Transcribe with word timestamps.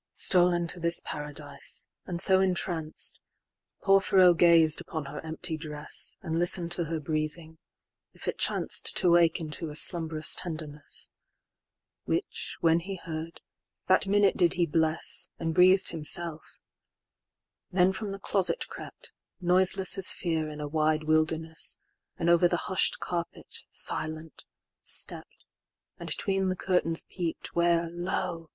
XXVIII.Stol'n 0.15 0.67
to 0.69 0.79
this 0.79 0.99
paradise, 1.05 1.85
and 2.07 2.19
so 2.19 2.39
entranced, 2.41 3.19
Porphyro 3.83 4.33
gazed 4.33 4.81
upon 4.81 5.05
her 5.05 5.23
empty 5.23 5.57
dress, 5.57 6.15
And 6.23 6.39
listen'd 6.39 6.71
to 6.71 6.85
her 6.85 6.99
breathing, 6.99 7.59
if 8.11 8.27
it 8.27 8.39
chancedTo 8.39 9.11
wake 9.11 9.39
into 9.39 9.69
a 9.69 9.75
slumberous 9.75 10.33
tenderness; 10.33 11.11
Which 12.05 12.57
when 12.61 12.79
he 12.79 12.95
heard, 12.95 13.41
that 13.87 14.07
minute 14.07 14.35
did 14.37 14.53
he 14.53 14.65
bless, 14.65 15.27
And 15.37 15.53
breath'd 15.53 15.89
himself: 15.89 16.57
then 17.71 17.93
from 17.93 18.11
the 18.11 18.17
closet 18.17 18.65
crept, 18.67 19.11
Noiseless 19.39 19.99
as 19.99 20.11
fear 20.11 20.49
in 20.49 20.59
a 20.59 20.67
wide 20.67 21.03
wilderness, 21.03 21.77
And 22.17 22.27
over 22.27 22.47
the 22.47 22.57
hush'd 22.65 22.97
carpet, 22.99 23.65
silent, 23.69 24.45
stept, 24.81 25.45
And 25.99 26.09
'tween 26.17 26.49
the 26.49 26.55
curtains 26.55 27.03
peep'd, 27.07 27.49
where, 27.53 27.87
lo! 27.91 28.49